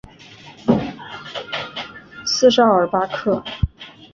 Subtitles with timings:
[2.25, 3.43] 斯绍尔巴克。